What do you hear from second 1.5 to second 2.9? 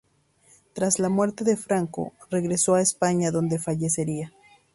Franco regresó a